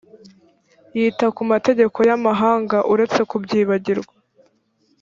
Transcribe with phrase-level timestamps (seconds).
[0.97, 4.15] yita ku mategeko y’amahanga uretse kubyibagirwa